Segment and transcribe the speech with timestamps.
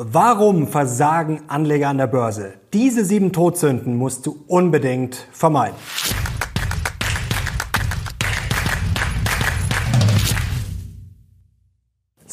[0.00, 2.52] Warum versagen Anleger an der Börse?
[2.72, 5.74] Diese sieben Todsünden musst du unbedingt vermeiden.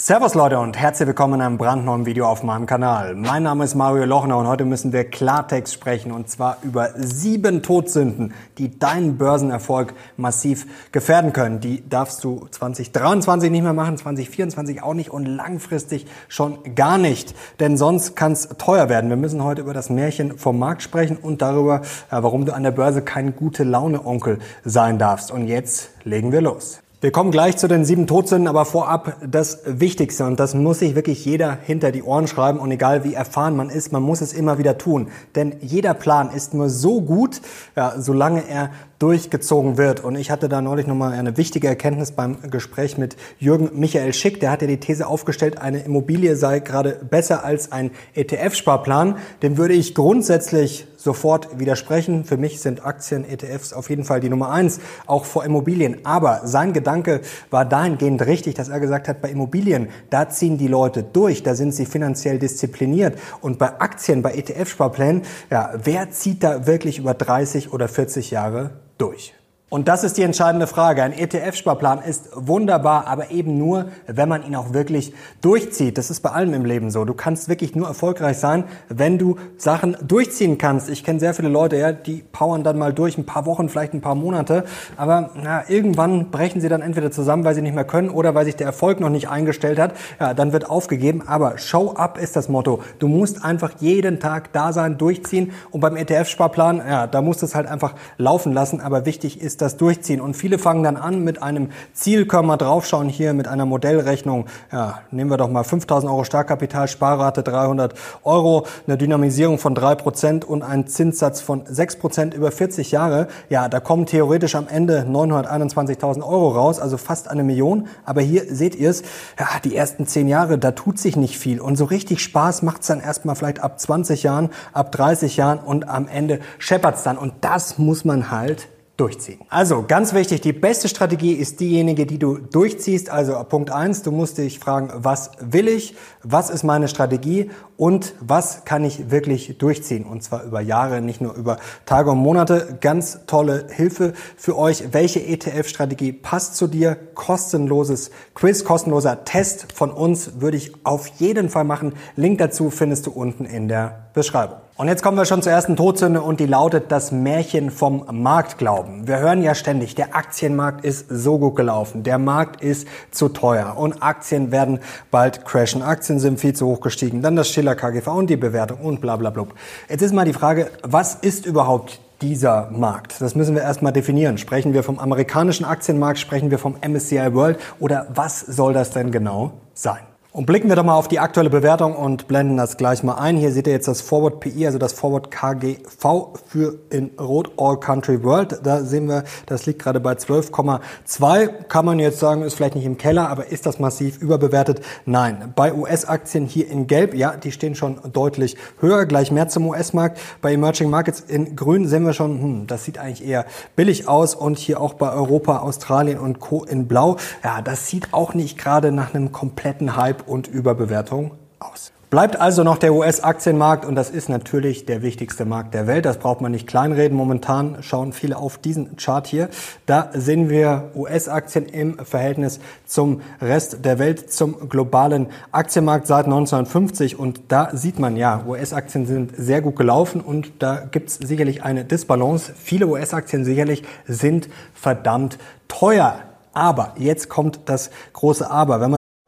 [0.07, 3.15] Servus Leute und herzlich willkommen in einem brandneuen Video auf meinem Kanal.
[3.15, 7.63] Mein Name ist Mario Lochner und heute müssen wir Klartext sprechen und zwar über sieben
[7.63, 11.59] Todsünden, die deinen Börsenerfolg massiv gefährden können.
[11.59, 17.33] Die darfst du 2023 nicht mehr machen, 2024 auch nicht und langfristig schon gar nicht,
[17.59, 19.09] denn sonst kann es teuer werden.
[19.09, 21.81] Wir müssen heute über das Märchen vom Markt sprechen und darüber,
[22.11, 25.31] warum du an der Börse kein gute Laune Onkel sein darfst.
[25.31, 26.84] Und jetzt legen wir los.
[27.05, 30.95] Wir kommen gleich zu den sieben Todsünden, aber vorab das Wichtigste und das muss sich
[30.95, 34.33] wirklich jeder hinter die Ohren schreiben und egal wie erfahren man ist, man muss es
[34.33, 35.09] immer wieder tun.
[35.35, 37.41] Denn jeder Plan ist nur so gut,
[37.75, 38.71] ja, solange er
[39.05, 40.03] durchgezogen wird.
[40.03, 44.39] Und ich hatte da neulich nochmal eine wichtige Erkenntnis beim Gespräch mit Jürgen Michael Schick.
[44.39, 49.17] Der hat ja die These aufgestellt, eine Immobilie sei gerade besser als ein ETF-Sparplan.
[49.43, 52.25] Dem würde ich grundsätzlich sofort widersprechen.
[52.25, 55.97] Für mich sind Aktien, ETFs auf jeden Fall die Nummer eins, auch vor Immobilien.
[56.03, 60.67] Aber sein Gedanke war dahingehend richtig, dass er gesagt hat, bei Immobilien, da ziehen die
[60.67, 63.19] Leute durch, da sind sie finanziell diszipliniert.
[63.41, 68.71] Und bei Aktien, bei ETF-Sparplänen, ja, wer zieht da wirklich über 30 oder 40 Jahre
[68.97, 69.33] durch?
[69.67, 71.01] Und das ist die entscheidende Frage.
[71.01, 75.11] Ein ETF-Sparplan ist wunderbar, aber eben nur, wenn man ihn auch wirklich
[75.41, 75.97] durchzieht.
[75.97, 77.03] Das ist bei allem im Leben so.
[77.03, 80.87] Du kannst wirklich nur erfolgreich sein, wenn du Sachen durchziehen kannst.
[80.87, 83.95] Ich kenne sehr viele Leute, ja, die powern dann mal durch, ein paar Wochen, vielleicht
[83.95, 84.65] ein paar Monate,
[84.97, 88.45] aber na, irgendwann brechen sie dann entweder zusammen, weil sie nicht mehr können oder weil
[88.45, 89.93] sich der Erfolg noch nicht eingestellt hat.
[90.19, 91.23] Ja, dann wird aufgegeben.
[91.25, 92.81] Aber Show up ist das Motto.
[92.99, 95.53] Du musst einfach jeden Tag da sein, durchziehen.
[95.71, 98.79] Und beim ETF-Sparplan, ja, da musst du es halt einfach laufen lassen.
[98.79, 100.21] Aber wichtig ist, das durchziehen.
[100.21, 104.45] Und viele fangen dann an mit einem Ziel, können wir draufschauen hier mit einer Modellrechnung.
[104.71, 107.93] Ja, nehmen wir doch mal 5000 Euro Startkapital, Sparrate 300
[108.23, 113.27] Euro, eine Dynamisierung von drei Prozent und einen Zinssatz von sechs Prozent über 40 Jahre.
[113.49, 117.87] Ja, da kommen theoretisch am Ende 921.000 Euro raus, also fast eine Million.
[118.03, 119.03] Aber hier seht ihr es,
[119.39, 121.61] ja, die ersten zehn Jahre, da tut sich nicht viel.
[121.61, 125.59] Und so richtig Spaß macht es dann erstmal vielleicht ab 20 Jahren, ab 30 Jahren
[125.59, 127.17] und am Ende scheppert es dann.
[127.17, 128.67] Und das muss man halt
[128.97, 129.41] durchziehen.
[129.49, 133.09] Also ganz wichtig, die beste Strategie ist diejenige, die du durchziehst.
[133.09, 138.13] Also Punkt eins: du musst dich fragen, was will ich, was ist meine Strategie und
[138.21, 140.05] was kann ich wirklich durchziehen.
[140.05, 142.77] Und zwar über Jahre, nicht nur über Tage und Monate.
[142.79, 144.93] Ganz tolle Hilfe für euch.
[144.93, 146.95] Welche ETF-Strategie passt zu dir?
[147.15, 151.93] Kostenloses Quiz, kostenloser Test von uns würde ich auf jeden Fall machen.
[152.15, 154.64] Link dazu findest du unten in der Beschreibung.
[154.77, 159.07] Und jetzt kommen wir schon zur ersten Todsünde und die lautet das Märchen vom Marktglauben.
[159.07, 163.77] Wir hören ja ständig, der Aktienmarkt ist so gut gelaufen, der Markt ist zu teuer
[163.77, 164.79] und Aktien werden
[165.11, 165.81] bald crashen.
[165.81, 169.15] Aktien sind viel zu hoch gestiegen, dann das Schiller KGV und die Bewertung und bla
[169.15, 169.47] bla bla.
[169.87, 173.21] Jetzt ist mal die Frage, was ist überhaupt dieser Markt?
[173.21, 174.37] Das müssen wir erstmal definieren.
[174.37, 179.11] Sprechen wir vom amerikanischen Aktienmarkt, sprechen wir vom MSCI World oder was soll das denn
[179.11, 180.03] genau sein?
[180.35, 183.37] Und blicken wir doch mal auf die aktuelle Bewertung und blenden das gleich mal ein.
[183.37, 187.79] Hier seht ihr jetzt das Forward PI, also das Forward KGV für in Rot All
[187.79, 188.59] Country World.
[188.63, 191.47] Da sehen wir, das liegt gerade bei 12,2.
[191.69, 194.81] Kann man jetzt sagen, ist vielleicht nicht im Keller, aber ist das massiv überbewertet?
[195.05, 195.53] Nein.
[195.55, 200.19] Bei US-Aktien hier in Gelb, ja, die stehen schon deutlich höher, gleich mehr zum US-Markt.
[200.41, 203.45] Bei Emerging Markets in Grün sehen wir schon, hm, das sieht eigentlich eher
[203.77, 204.35] billig aus.
[204.35, 206.65] Und hier auch bei Europa, Australien und Co.
[206.65, 207.15] in Blau.
[207.41, 211.91] Ja, das sieht auch nicht gerade nach einem kompletten Hype und Überbewertung aus.
[212.11, 216.05] Bleibt also noch der US-Aktienmarkt und das ist natürlich der wichtigste Markt der Welt.
[216.05, 217.17] Das braucht man nicht kleinreden.
[217.17, 219.49] Momentan schauen viele auf diesen Chart hier.
[219.85, 227.19] Da sehen wir US-Aktien im Verhältnis zum Rest der Welt, zum globalen Aktienmarkt seit 1950
[227.19, 231.63] und da sieht man ja, US-Aktien sind sehr gut gelaufen und da gibt es sicherlich
[231.63, 232.53] eine Disbalance.
[232.55, 235.37] Viele US-Aktien sicherlich sind verdammt
[235.67, 236.19] teuer.
[236.53, 238.79] Aber jetzt kommt das große Aber.
[238.79, 238.97] Wenn man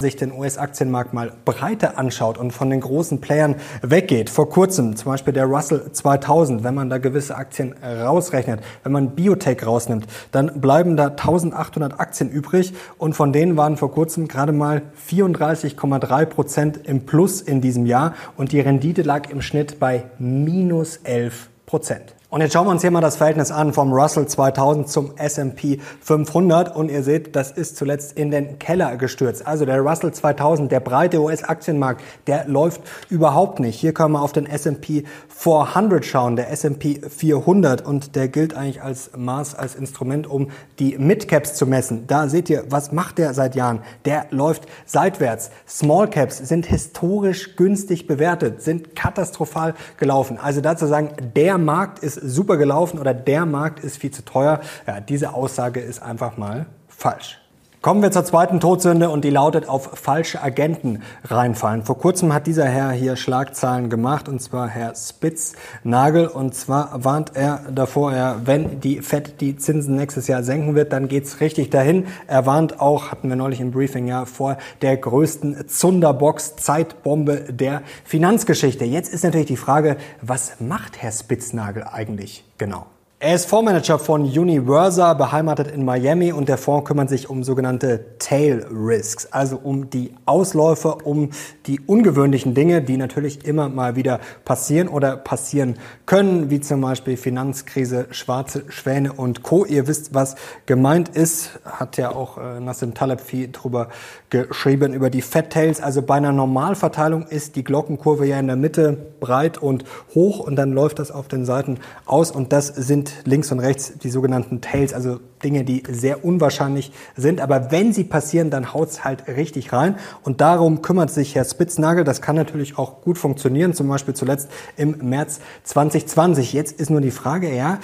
[0.00, 5.12] Sich den US-Aktienmarkt mal breiter anschaut und von den großen Playern weggeht, vor kurzem zum
[5.12, 10.60] Beispiel der Russell 2000, wenn man da gewisse Aktien rausrechnet, wenn man Biotech rausnimmt, dann
[10.60, 16.80] bleiben da 1800 Aktien übrig und von denen waren vor kurzem gerade mal 34,3 Prozent
[16.88, 22.16] im Plus in diesem Jahr und die Rendite lag im Schnitt bei minus 11 Prozent.
[22.34, 25.78] Und jetzt schauen wir uns hier mal das Verhältnis an vom Russell 2000 zum S&P
[26.00, 29.46] 500 und ihr seht, das ist zuletzt in den Keller gestürzt.
[29.46, 33.78] Also der Russell 2000, der breite US-Aktienmarkt, der läuft überhaupt nicht.
[33.78, 38.82] Hier können wir auf den S&P 400 schauen, der S&P 400 und der gilt eigentlich
[38.82, 40.48] als Maß, als Instrument, um
[40.80, 42.08] die Midcaps zu messen.
[42.08, 43.78] Da seht ihr, was macht der seit Jahren?
[44.06, 45.52] Der läuft seitwärts.
[45.68, 50.36] Small Caps sind historisch günstig bewertet, sind katastrophal gelaufen.
[50.42, 54.60] Also dazu sagen, der Markt ist super gelaufen oder der Markt ist viel zu teuer.
[54.86, 57.43] Ja, diese Aussage ist einfach mal falsch.
[57.84, 61.84] Kommen wir zur zweiten Todsünde und die lautet auf falsche Agenten reinfallen.
[61.84, 67.32] Vor kurzem hat dieser Herr hier Schlagzahlen gemacht und zwar Herr Spitznagel und zwar warnt
[67.34, 71.68] er davor, er, wenn die Fed die Zinsen nächstes Jahr senken wird, dann geht's richtig
[71.68, 72.06] dahin.
[72.26, 77.82] Er warnt auch, hatten wir neulich im Briefing ja, vor der größten Zunderbox Zeitbombe der
[78.06, 78.86] Finanzgeschichte.
[78.86, 82.86] Jetzt ist natürlich die Frage, was macht Herr Spitznagel eigentlich genau?
[83.24, 88.18] Er ist Fondsmanager von Universa, beheimatet in Miami und der Fonds kümmert sich um sogenannte
[88.18, 91.30] Tail Risks, also um die Ausläufer, um
[91.64, 97.16] die ungewöhnlichen Dinge, die natürlich immer mal wieder passieren oder passieren können, wie zum Beispiel
[97.16, 99.64] Finanzkrise, schwarze Schwäne und Co.
[99.64, 100.34] Ihr wisst, was
[100.66, 103.88] gemeint ist, hat ja auch äh, Nassim Taleb viel drüber
[104.28, 105.80] geschrieben über die Fat Tails.
[105.80, 109.84] Also bei einer Normalverteilung ist die Glockenkurve ja in der Mitte breit und
[110.14, 113.92] hoch und dann läuft das auf den Seiten aus und das sind links und rechts
[114.02, 117.40] die sogenannten Tails, also Dinge, die sehr unwahrscheinlich sind.
[117.40, 119.96] Aber wenn sie passieren, dann haut's halt richtig rein.
[120.22, 122.04] Und darum kümmert sich Herr Spitznagel.
[122.04, 126.52] Das kann natürlich auch gut funktionieren, zum Beispiel zuletzt im März 2020.
[126.52, 127.78] Jetzt ist nur die Frage, ja,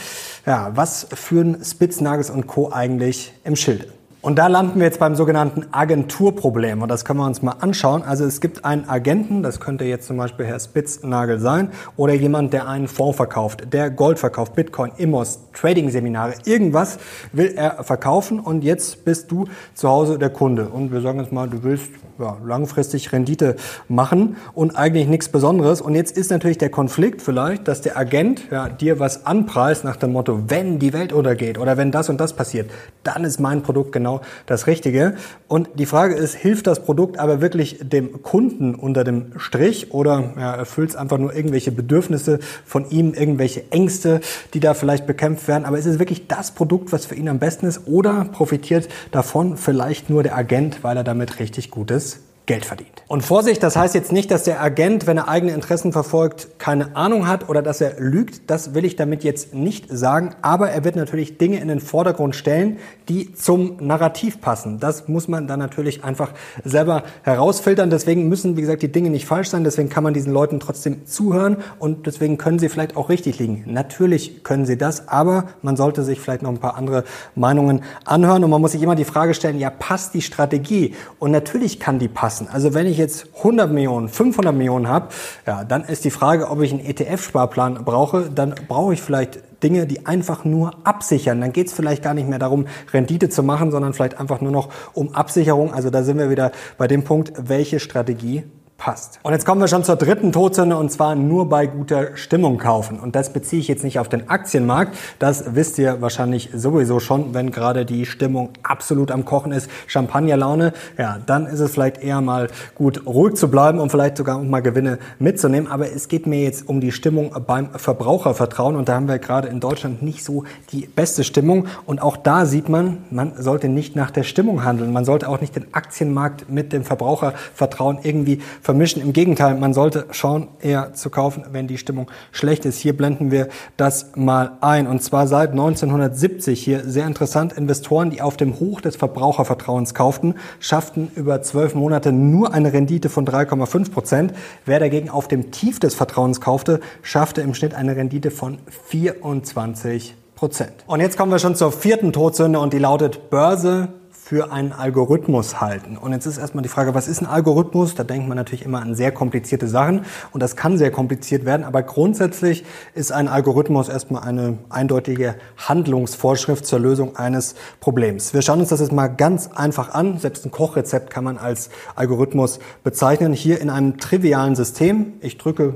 [0.46, 2.72] ja was führen Spitznagels und Co.
[2.72, 3.99] eigentlich im Schilde?
[4.22, 6.82] Und da landen wir jetzt beim sogenannten Agenturproblem.
[6.82, 8.02] Und das können wir uns mal anschauen.
[8.02, 12.52] Also es gibt einen Agenten, das könnte jetzt zum Beispiel Herr Spitznagel sein, oder jemand,
[12.52, 16.98] der einen Fonds verkauft, der Gold verkauft, Bitcoin, Immos, Trading-Seminare, irgendwas
[17.32, 18.40] will er verkaufen.
[18.40, 20.68] Und jetzt bist du zu Hause der Kunde.
[20.68, 21.88] Und wir sagen jetzt mal, du willst
[22.20, 23.56] ja, langfristig Rendite
[23.88, 25.80] machen und eigentlich nichts Besonderes.
[25.80, 29.96] Und jetzt ist natürlich der Konflikt vielleicht, dass der Agent ja, dir was anpreist nach
[29.96, 32.70] dem Motto, wenn die Welt untergeht oder wenn das und das passiert,
[33.02, 35.14] dann ist mein Produkt genau das Richtige.
[35.48, 40.32] Und die Frage ist, hilft das Produkt aber wirklich dem Kunden unter dem Strich oder
[40.36, 44.20] ja, erfüllt es einfach nur irgendwelche Bedürfnisse von ihm, irgendwelche Ängste,
[44.54, 45.64] die da vielleicht bekämpft werden.
[45.64, 49.56] Aber ist es wirklich das Produkt, was für ihn am besten ist oder profitiert davon
[49.56, 52.09] vielleicht nur der Agent, weil er damit richtig Gutes
[52.50, 53.04] Geld verdient.
[53.06, 56.96] Und Vorsicht, das heißt jetzt nicht, dass der Agent, wenn er eigene Interessen verfolgt, keine
[56.96, 58.50] Ahnung hat oder dass er lügt.
[58.50, 60.30] Das will ich damit jetzt nicht sagen.
[60.42, 64.80] Aber er wird natürlich Dinge in den Vordergrund stellen, die zum Narrativ passen.
[64.80, 66.32] Das muss man dann natürlich einfach
[66.64, 67.88] selber herausfiltern.
[67.88, 69.62] Deswegen müssen, wie gesagt, die Dinge nicht falsch sein.
[69.62, 73.62] Deswegen kann man diesen Leuten trotzdem zuhören und deswegen können sie vielleicht auch richtig liegen.
[73.66, 77.04] Natürlich können sie das, aber man sollte sich vielleicht noch ein paar andere
[77.36, 80.96] Meinungen anhören und man muss sich immer die Frage stellen, ja, passt die Strategie?
[81.20, 82.52] Und natürlich kann die passen lassen.
[82.52, 85.08] Also wenn ich jetzt 100 Millionen, 500 Millionen habe,
[85.46, 88.30] ja, dann ist die Frage, ob ich einen ETF-Sparplan brauche.
[88.30, 91.40] Dann brauche ich vielleicht Dinge, die einfach nur absichern.
[91.40, 94.52] Dann geht es vielleicht gar nicht mehr darum, Rendite zu machen, sondern vielleicht einfach nur
[94.52, 95.72] noch um Absicherung.
[95.72, 98.44] Also da sind wir wieder bei dem Punkt, welche Strategie
[98.80, 99.20] passt.
[99.22, 102.98] Und jetzt kommen wir schon zur dritten Todsünde und zwar nur bei guter Stimmung kaufen.
[102.98, 104.96] Und das beziehe ich jetzt nicht auf den Aktienmarkt.
[105.18, 110.72] Das wisst ihr wahrscheinlich sowieso schon, wenn gerade die Stimmung absolut am Kochen ist, Champagnerlaune.
[110.96, 114.42] Ja, dann ist es vielleicht eher mal gut, ruhig zu bleiben und vielleicht sogar auch
[114.42, 115.70] mal Gewinne mitzunehmen.
[115.70, 119.48] Aber es geht mir jetzt um die Stimmung beim Verbrauchervertrauen und da haben wir gerade
[119.48, 121.66] in Deutschland nicht so die beste Stimmung.
[121.84, 124.90] Und auch da sieht man, man sollte nicht nach der Stimmung handeln.
[124.90, 128.40] Man sollte auch nicht den Aktienmarkt mit dem Verbrauchervertrauen irgendwie
[128.70, 129.02] vermischen.
[129.02, 132.78] Im Gegenteil, man sollte schauen, eher zu kaufen, wenn die Stimmung schlecht ist.
[132.78, 134.86] Hier blenden wir das mal ein.
[134.86, 137.52] Und zwar seit 1970 hier sehr interessant.
[137.52, 143.08] Investoren, die auf dem Hoch des Verbrauchervertrauens kauften, schafften über zwölf Monate nur eine Rendite
[143.08, 144.34] von 3,5 Prozent.
[144.66, 150.14] Wer dagegen auf dem Tief des Vertrauens kaufte, schaffte im Schnitt eine Rendite von 24
[150.36, 150.74] Prozent.
[150.86, 153.88] Und jetzt kommen wir schon zur vierten Todsünde und die lautet Börse
[154.30, 155.96] für einen Algorithmus halten.
[155.96, 157.96] Und jetzt ist erstmal die Frage, was ist ein Algorithmus?
[157.96, 161.64] Da denkt man natürlich immer an sehr komplizierte Sachen und das kann sehr kompliziert werden,
[161.64, 168.32] aber grundsätzlich ist ein Algorithmus erstmal eine eindeutige Handlungsvorschrift zur Lösung eines Problems.
[168.32, 170.18] Wir schauen uns das jetzt mal ganz einfach an.
[170.18, 173.32] Selbst ein Kochrezept kann man als Algorithmus bezeichnen.
[173.32, 175.14] Hier in einem trivialen System.
[175.22, 175.74] Ich drücke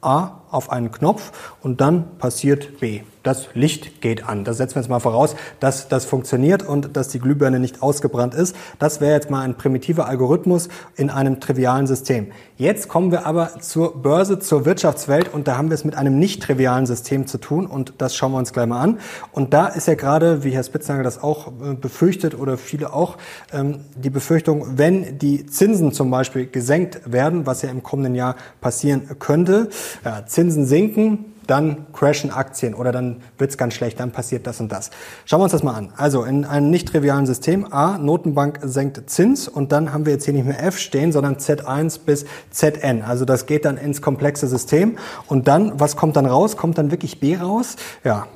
[0.00, 4.44] A auf einen Knopf und dann passiert B das Licht geht an.
[4.44, 8.34] Das setzen wir jetzt mal voraus, dass das funktioniert und dass die Glühbirne nicht ausgebrannt
[8.34, 8.54] ist.
[8.78, 12.28] Das wäre jetzt mal ein primitiver Algorithmus in einem trivialen System.
[12.56, 16.18] Jetzt kommen wir aber zur Börse, zur Wirtschaftswelt und da haben wir es mit einem
[16.18, 19.00] nicht trivialen System zu tun und das schauen wir uns gleich mal an.
[19.32, 23.16] Und da ist ja gerade, wie Herr Spitznagel das auch äh, befürchtet oder viele auch,
[23.52, 28.36] ähm, die Befürchtung, wenn die Zinsen zum Beispiel gesenkt werden, was ja im kommenden Jahr
[28.60, 29.68] passieren könnte,
[30.04, 34.70] ja, Zinsen sinken, dann crashen Aktien oder dann wird's ganz schlecht, dann passiert das und
[34.70, 34.90] das.
[35.24, 35.94] Schauen wir uns das mal an.
[35.96, 40.26] Also in einem nicht trivialen System, A, Notenbank senkt Zins und dann haben wir jetzt
[40.26, 43.00] hier nicht mehr F stehen, sondern Z1 bis Zn.
[43.00, 46.58] Also das geht dann ins komplexe System und dann, was kommt dann raus?
[46.58, 47.76] Kommt dann wirklich B raus?
[48.04, 48.26] Ja,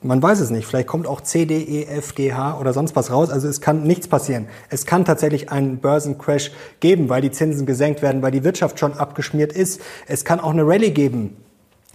[0.00, 0.64] man weiß es nicht.
[0.64, 3.30] Vielleicht kommt auch C, D, E, F, G, H oder sonst was raus.
[3.30, 4.46] Also es kann nichts passieren.
[4.70, 8.92] Es kann tatsächlich einen Börsencrash geben, weil die Zinsen gesenkt werden, weil die Wirtschaft schon
[8.92, 9.80] abgeschmiert ist.
[10.06, 11.36] Es kann auch eine Rallye geben,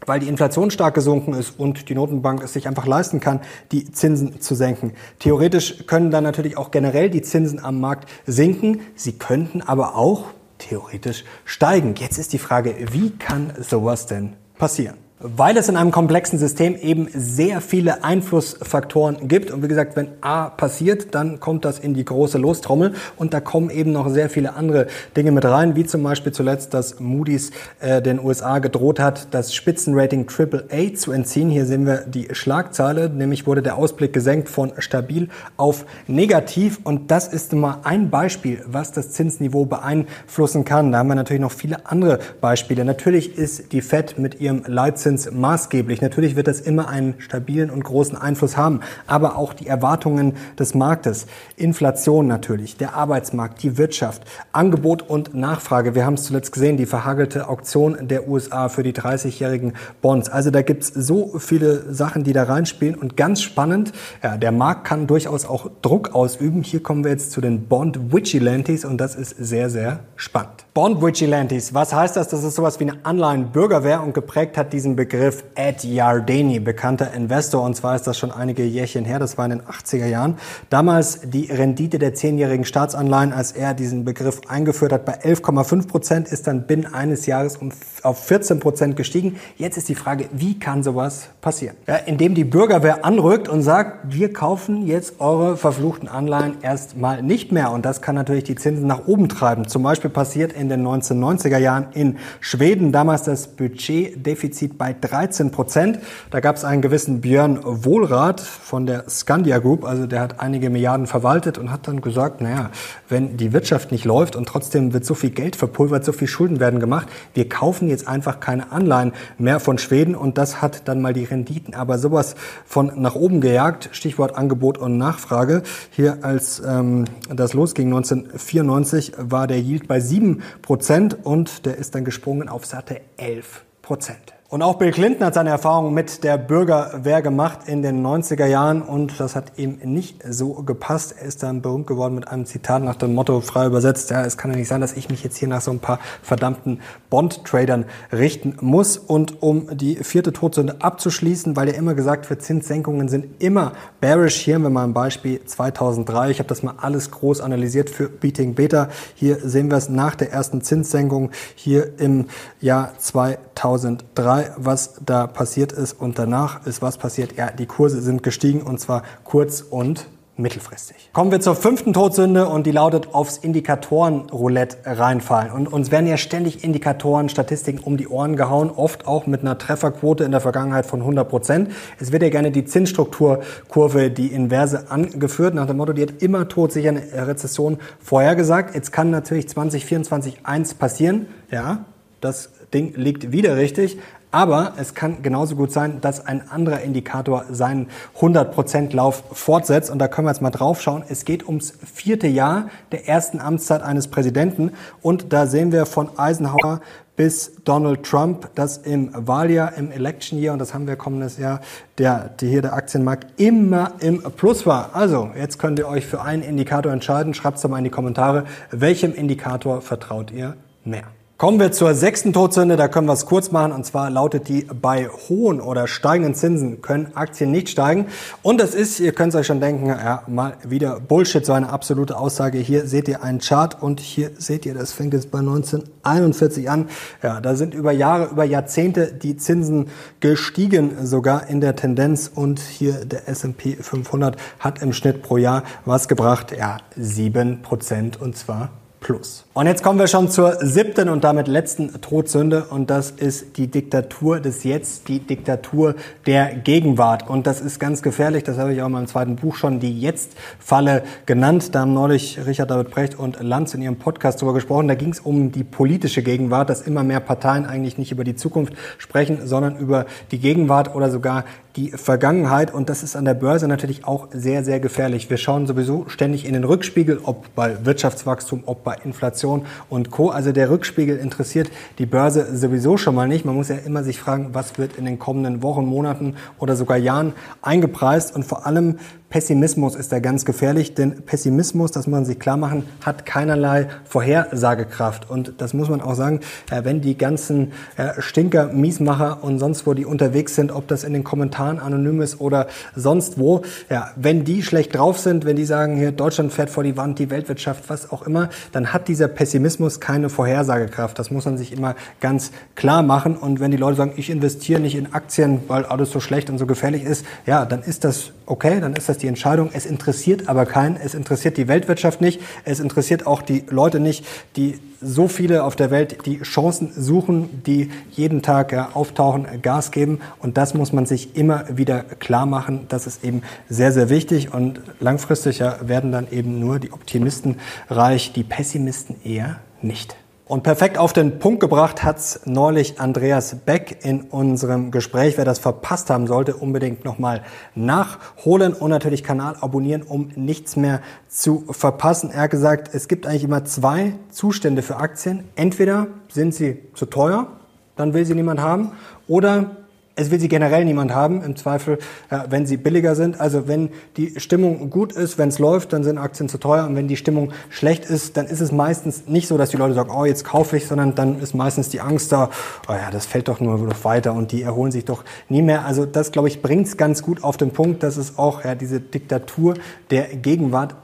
[0.06, 3.42] weil die Inflation stark gesunken ist und die Notenbank es sich einfach leisten kann,
[3.72, 4.94] die Zinsen zu senken.
[5.20, 8.82] Theoretisch können dann natürlich auch generell die Zinsen am Markt sinken.
[8.96, 10.26] Sie könnten aber auch
[10.58, 11.96] theoretisch steigen.
[11.96, 15.03] Jetzt ist die Frage, wie kann sowas denn passieren?
[15.24, 19.52] Weil es in einem komplexen System eben sehr viele Einflussfaktoren gibt.
[19.52, 23.40] Und wie gesagt, wenn A passiert, dann kommt das in die große Lostrommel und da
[23.40, 27.52] kommen eben noch sehr viele andere Dinge mit rein, wie zum Beispiel zuletzt, dass Moody's
[27.80, 31.50] äh, den USA gedroht hat, das Spitzenrating AAA zu entziehen.
[31.50, 37.12] Hier sehen wir die Schlagzeile, nämlich wurde der Ausblick gesenkt von stabil auf negativ und
[37.12, 40.92] das ist mal ein Beispiel, was das Zinsniveau beeinflussen kann.
[40.92, 42.84] Da haben wir natürlich noch viele andere Beispiele.
[42.84, 46.02] Natürlich ist die Fed mit ihrem Leitzins Leitzins maßgeblich.
[46.02, 50.74] Natürlich wird das immer einen stabilen und großen Einfluss haben, aber auch die Erwartungen des
[50.74, 55.96] Marktes, Inflation natürlich, der Arbeitsmarkt, die Wirtschaft, Angebot und Nachfrage.
[55.96, 60.30] Wir haben es zuletzt gesehen, die verhagelte Auktion der USA für die 30-jährigen Bonds.
[60.30, 63.92] Also da gibt es so viele Sachen, die da reinspielen und ganz spannend,
[64.24, 66.64] ja, der Markt kann durchaus auch Druck ausüben.
[66.64, 70.63] Hier kommen wir jetzt zu den Bond Vigilantes und das ist sehr, sehr spannend.
[70.74, 72.30] Bond Vigilantes, was heißt das?
[72.30, 77.62] Das ist sowas wie eine Anleihen-Bürgerwehr und geprägt hat diesen Begriff Ed Yardeni, bekannter Investor.
[77.62, 80.40] Und zwar ist das schon einige Jährchen her, das war in den 80er Jahren.
[80.72, 86.28] Damals die Rendite der zehnjährigen Staatsanleihen, als er diesen Begriff eingeführt hat, bei 11,5 Prozent,
[86.28, 87.70] ist dann binnen eines Jahres um,
[88.02, 89.40] auf 14 Prozent gestiegen.
[89.58, 91.76] Jetzt ist die Frage, wie kann sowas passieren?
[91.86, 97.52] Ja, indem die Bürgerwehr anrückt und sagt, wir kaufen jetzt eure verfluchten Anleihen erstmal nicht
[97.52, 97.70] mehr.
[97.70, 99.68] Und das kann natürlich die Zinsen nach oben treiben.
[99.68, 106.00] Zum Beispiel passiert den 1990er Jahren in Schweden damals das Budgetdefizit bei 13 Prozent.
[106.32, 110.70] Da gab es einen gewissen Björn Wohlrath von der Scandia Group, also der hat einige
[110.70, 112.72] Milliarden verwaltet und hat dann gesagt, naja,
[113.10, 116.60] wenn die Wirtschaft nicht läuft und trotzdem wird so viel Geld verpulvert, so viel Schulden
[116.60, 121.02] werden gemacht, wir kaufen jetzt einfach keine Anleihen mehr von Schweden und das hat dann
[121.02, 123.90] mal die Renditen aber sowas von nach oben gejagt.
[123.92, 125.64] Stichwort Angebot und Nachfrage.
[125.92, 131.96] Hier als ähm, das losging 1994 war der Yield bei 7 Prozent und der ist
[131.96, 134.34] dann gesprungen auf satte 11 Prozent.
[134.54, 138.84] Und auch Bill Clinton hat seine Erfahrungen mit der Bürgerwehr gemacht in den 90er Jahren
[138.84, 141.16] und das hat ihm nicht so gepasst.
[141.20, 144.38] Er ist dann berühmt geworden mit einem Zitat nach dem Motto frei übersetzt, ja, es
[144.38, 147.86] kann ja nicht sein, dass ich mich jetzt hier nach so ein paar verdammten Bond-Tradern
[148.12, 149.00] richten muss.
[149.00, 154.36] Und um die vierte Todsünde abzuschließen, weil ja immer gesagt wird, Zinssenkungen sind immer bearish.
[154.36, 156.30] Hier haben wir mal ein Beispiel 2003.
[156.30, 158.90] Ich habe das mal alles groß analysiert für Beating Beta.
[159.16, 162.28] Hier sehen wir es nach der ersten Zinssenkung hier im
[162.62, 167.38] Jahr 2003 was da passiert ist und danach ist was passiert.
[167.38, 171.12] Ja, die Kurse sind gestiegen und zwar kurz und mittelfristig.
[171.14, 175.52] Kommen wir zur fünften Todsünde und die lautet aufs Indikatorenroulette reinfallen.
[175.52, 179.58] Und uns werden ja ständig Indikatoren, Statistiken um die Ohren gehauen, oft auch mit einer
[179.60, 181.72] Trefferquote in der Vergangenheit von 100 Prozent.
[182.00, 186.48] Es wird ja gerne die Zinsstrukturkurve, die Inverse angeführt, nach dem Motto, die hat immer
[186.48, 188.74] todsicher eine Rezession vorhergesagt.
[188.74, 191.28] Jetzt kann natürlich 2024 eins passieren.
[191.52, 191.86] Ja,
[192.22, 194.00] das Ding liegt wieder richtig.
[194.34, 197.88] Aber es kann genauso gut sein, dass ein anderer Indikator seinen
[198.20, 199.92] 100% Lauf fortsetzt.
[199.92, 201.04] Und da können wir jetzt mal drauf schauen.
[201.08, 204.72] Es geht ums vierte Jahr der ersten Amtszeit eines Präsidenten.
[205.04, 206.82] Und da sehen wir von Eisenhower
[207.16, 211.62] bis Donald Trump, das im Wahljahr, im Election Year, und das haben wir kommendes Jahr,
[212.00, 214.96] der, der hier der Aktienmarkt immer im Plus war.
[214.96, 217.36] Also, jetzt könnt ihr euch für einen Indikator entscheiden.
[217.36, 221.04] Schreibt es doch mal in die Kommentare, welchem Indikator vertraut ihr mehr.
[221.36, 224.66] Kommen wir zur sechsten Todsünde, da können wir es kurz machen und zwar lautet die,
[224.66, 228.06] bei hohen oder steigenden Zinsen können Aktien nicht steigen
[228.44, 231.70] und das ist, ihr könnt es euch schon denken, ja, mal wieder Bullshit, so eine
[231.70, 232.60] absolute Aussage.
[232.60, 236.88] Hier seht ihr einen Chart und hier seht ihr, das fängt jetzt bei 1941 an.
[237.24, 239.88] Ja, da sind über Jahre, über Jahrzehnte die Zinsen
[240.20, 245.64] gestiegen, sogar in der Tendenz und hier der S&P 500 hat im Schnitt pro Jahr
[245.84, 246.56] was gebracht?
[246.56, 248.70] Ja, sieben Prozent und zwar
[249.04, 249.46] plus.
[249.54, 253.68] Und jetzt kommen wir schon zur siebten und damit letzten Todsünde und das ist die
[253.68, 255.94] Diktatur des Jetzt, die Diktatur
[256.26, 257.30] der Gegenwart.
[257.30, 260.00] Und das ist ganz gefährlich, das habe ich auch in meinem zweiten Buch schon, die
[260.00, 261.76] Jetzt-Falle genannt.
[261.76, 264.88] Da haben neulich Richard David Brecht und Lanz in ihrem Podcast darüber gesprochen.
[264.88, 268.36] Da ging es um die politische Gegenwart, dass immer mehr Parteien eigentlich nicht über die
[268.36, 271.44] Zukunft sprechen, sondern über die Gegenwart oder sogar
[271.76, 272.74] die Vergangenheit.
[272.74, 275.30] Und das ist an der Börse natürlich auch sehr, sehr gefährlich.
[275.30, 280.30] Wir schauen sowieso ständig in den Rückspiegel, ob bei Wirtschaftswachstum, ob bei Inflation und Co.
[280.30, 283.46] Also der Rückspiegel interessiert die Börse sowieso schon mal nicht.
[283.46, 286.98] Man muss ja immer sich fragen, was wird in den kommenden Wochen, Monaten oder sogar
[286.98, 289.00] Jahren eingepreist und vor allem
[289.34, 293.88] Pessimismus ist da ganz gefährlich, denn Pessimismus, das muss man sich klar machen, hat keinerlei
[294.06, 295.28] Vorhersagekraft.
[295.28, 299.88] Und das muss man auch sagen, äh, wenn die ganzen äh, Stinker, Miesmacher und sonst
[299.88, 304.12] wo die unterwegs sind, ob das in den Kommentaren anonym ist oder sonst wo, ja,
[304.18, 307.32] wenn die schlecht drauf sind, wenn die sagen, hier Deutschland fährt vor die Wand, die
[307.32, 311.18] Weltwirtschaft, was auch immer, dann hat dieser Pessimismus keine Vorhersagekraft.
[311.18, 313.36] Das muss man sich immer ganz klar machen.
[313.36, 316.60] Und wenn die Leute sagen, ich investiere nicht in Aktien, weil alles so schlecht und
[316.60, 319.70] so gefährlich ist, ja, dann ist das okay, dann ist das die Entscheidung.
[319.74, 320.98] Es interessiert aber keinen.
[320.98, 322.42] Es interessiert die Weltwirtschaft nicht.
[322.66, 324.26] Es interessiert auch die Leute nicht,
[324.56, 329.92] die so viele auf der Welt die Chancen suchen, die jeden Tag ja, auftauchen, Gas
[329.92, 330.20] geben.
[330.40, 332.86] Und das muss man sich immer wieder klar machen.
[332.90, 334.54] Das ist eben sehr, sehr wichtig.
[334.54, 340.16] Und langfristig ja, werden dann eben nur die Optimisten reich, die Pessimisten eher nicht.
[340.46, 345.38] Und perfekt auf den Punkt gebracht hat's neulich Andreas Beck in unserem Gespräch.
[345.38, 347.44] Wer das verpasst haben sollte, unbedingt nochmal
[347.76, 352.30] nachholen und natürlich Kanal abonnieren, um nichts mehr zu verpassen.
[352.30, 355.46] Er hat gesagt, es gibt eigentlich immer zwei Zustände für Aktien.
[355.56, 357.48] Entweder sind sie zu teuer,
[357.96, 358.92] dann will sie niemand haben,
[359.30, 359.83] oder
[360.16, 361.98] es will sie generell niemand haben, im Zweifel,
[362.30, 363.40] ja, wenn sie billiger sind.
[363.40, 366.86] Also wenn die Stimmung gut ist, wenn es läuft, dann sind Aktien zu teuer.
[366.86, 369.96] Und wenn die Stimmung schlecht ist, dann ist es meistens nicht so, dass die Leute
[369.96, 372.50] sagen, oh, jetzt kaufe ich, sondern dann ist meistens die Angst da,
[372.88, 375.86] oh ja, das fällt doch nur weiter und die erholen sich doch nie mehr.
[375.86, 378.76] Also das, glaube ich, bringt es ganz gut auf den Punkt, dass es auch ja,
[378.76, 379.76] diese Diktatur
[380.12, 380.96] der Gegenwart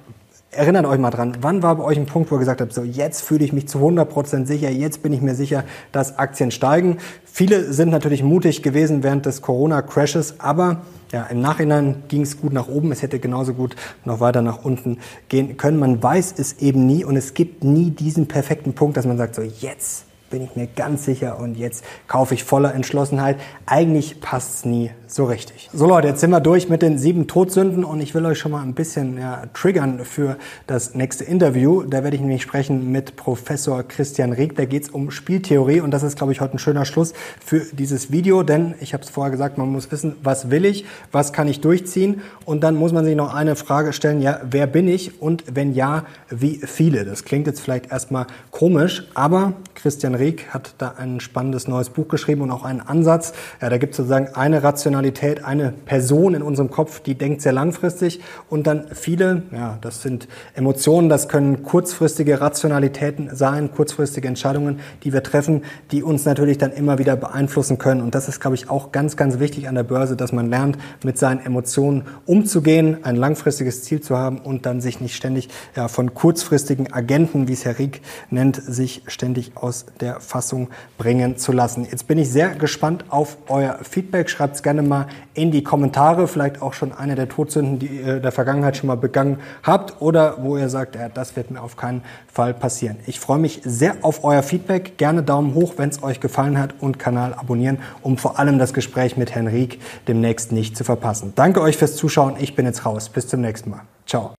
[0.52, 2.82] Erinnert euch mal dran, wann war bei euch ein Punkt, wo ihr gesagt habt, so
[2.82, 6.98] jetzt fühle ich mich zu 100% sicher, jetzt bin ich mir sicher, dass Aktien steigen.
[7.24, 10.82] Viele sind natürlich mutig gewesen während des Corona-Crashes, aber
[11.12, 14.66] ja, im Nachhinein ging es gut nach oben, es hätte genauso gut noch weiter nach
[14.66, 15.78] unten gehen können.
[15.78, 19.36] Man weiß es eben nie und es gibt nie diesen perfekten Punkt, dass man sagt,
[19.36, 23.38] so jetzt bin ich mir ganz sicher und jetzt kaufe ich voller Entschlossenheit.
[23.66, 25.70] Eigentlich passt es nie so richtig.
[25.74, 28.52] So Leute, jetzt sind wir durch mit den sieben Todsünden und ich will euch schon
[28.52, 30.38] mal ein bisschen ja, triggern für
[30.68, 31.84] das nächste Interview.
[31.84, 34.56] Da werde ich nämlich sprechen mit Professor Christian Rieck.
[34.56, 37.14] Da geht es um Spieltheorie und das ist, glaube ich, heute ein schöner Schluss
[37.44, 40.86] für dieses Video, denn ich habe es vorher gesagt, man muss wissen, was will ich,
[41.12, 44.68] was kann ich durchziehen und dann muss man sich noch eine Frage stellen, ja, wer
[44.68, 47.06] bin ich und wenn ja, wie viele?
[47.06, 52.08] Das klingt jetzt vielleicht erstmal komisch, aber Christian Rieck hat da ein spannendes neues Buch
[52.10, 53.34] geschrieben und auch einen Ansatz.
[53.62, 57.54] Ja, da gibt es sozusagen eine Rationalität, eine Person in unserem Kopf, die denkt sehr
[57.54, 64.80] langfristig und dann viele, ja, das sind Emotionen, das können kurzfristige Rationalitäten sein, kurzfristige Entscheidungen,
[65.04, 68.02] die wir treffen, die uns natürlich dann immer wieder beeinflussen können.
[68.02, 70.78] Und das ist, glaube ich, auch ganz, ganz wichtig an der Börse, dass man lernt,
[71.04, 75.88] mit seinen Emotionen umzugehen, ein langfristiges Ziel zu haben und dann sich nicht ständig ja,
[75.88, 81.38] von kurzfristigen Agenten, wie es Herr Rieck nennt, sich ständig aus aus der Fassung bringen
[81.38, 81.88] zu lassen.
[81.90, 84.30] Jetzt bin ich sehr gespannt auf euer Feedback.
[84.30, 88.18] Schreibt es gerne mal in die Kommentare, vielleicht auch schon eine der Todsünden, die ihr
[88.18, 91.62] in der Vergangenheit schon mal begangen habt oder wo ihr sagt, ja, das wird mir
[91.62, 92.98] auf keinen Fall passieren.
[93.06, 94.98] Ich freue mich sehr auf euer Feedback.
[94.98, 98.74] Gerne Daumen hoch, wenn es euch gefallen hat und Kanal abonnieren, um vor allem das
[98.74, 101.34] Gespräch mit Herrn Rieck demnächst nicht zu verpassen.
[101.36, 102.36] Danke euch fürs Zuschauen.
[102.40, 103.10] Ich bin jetzt raus.
[103.10, 103.82] Bis zum nächsten Mal.
[104.06, 104.39] Ciao.